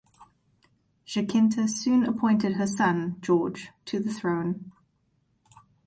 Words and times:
Jaquinta 1.05 1.69
soon 1.69 2.03
appointed 2.05 2.53
her 2.53 2.65
son, 2.65 3.17
George, 3.21 3.69
to 3.85 3.99
the 3.99 4.11
throne. 4.11 4.71